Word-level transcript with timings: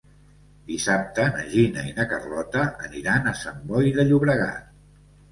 Dissabte 0.69 1.25
na 1.33 1.43
Gina 1.49 1.83
i 1.89 1.91
na 1.99 2.05
Carlota 2.13 2.63
aniran 2.87 3.29
a 3.33 3.35
Sant 3.41 3.59
Boi 3.73 3.91
de 3.99 4.07
Llobregat. 4.07 4.73